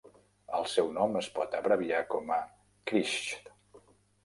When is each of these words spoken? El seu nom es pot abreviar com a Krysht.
El 0.59 0.63
seu 0.75 0.89
nom 0.95 1.17
es 1.19 1.27
pot 1.35 1.53
abreviar 1.59 2.01
com 2.15 2.33
a 2.39 2.41
Krysht. 2.93 3.55